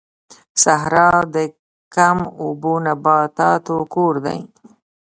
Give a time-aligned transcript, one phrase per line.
[0.63, 1.37] صحرا د
[1.95, 4.39] کم اوبو نباتاتو کور دی